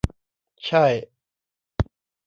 [0.67, 0.85] ใช่